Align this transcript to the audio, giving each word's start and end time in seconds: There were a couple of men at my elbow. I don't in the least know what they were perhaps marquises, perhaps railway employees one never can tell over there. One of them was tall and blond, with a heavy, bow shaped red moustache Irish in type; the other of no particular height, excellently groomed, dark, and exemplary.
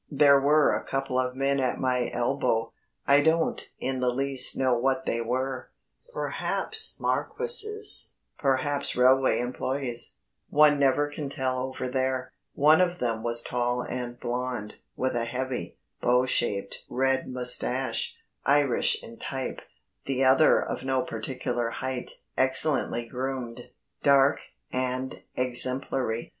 There 0.09 0.41
were 0.41 0.73
a 0.75 0.83
couple 0.83 1.19
of 1.19 1.35
men 1.35 1.59
at 1.59 1.77
my 1.77 2.09
elbow. 2.11 2.73
I 3.05 3.21
don't 3.21 3.63
in 3.77 3.99
the 3.99 4.09
least 4.09 4.57
know 4.57 4.75
what 4.75 5.05
they 5.05 5.21
were 5.21 5.69
perhaps 6.11 6.99
marquises, 6.99 8.13
perhaps 8.39 8.95
railway 8.95 9.39
employees 9.39 10.15
one 10.49 10.79
never 10.79 11.07
can 11.07 11.29
tell 11.29 11.59
over 11.61 11.87
there. 11.87 12.33
One 12.55 12.81
of 12.81 12.97
them 12.97 13.21
was 13.21 13.43
tall 13.43 13.83
and 13.83 14.19
blond, 14.19 14.73
with 14.95 15.15
a 15.15 15.25
heavy, 15.25 15.77
bow 16.01 16.25
shaped 16.25 16.83
red 16.89 17.29
moustache 17.29 18.17
Irish 18.43 19.03
in 19.03 19.17
type; 19.19 19.61
the 20.05 20.23
other 20.23 20.59
of 20.59 20.81
no 20.83 21.03
particular 21.03 21.69
height, 21.69 22.13
excellently 22.35 23.07
groomed, 23.07 23.69
dark, 24.01 24.39
and 24.73 25.21
exemplary. 25.35 26.29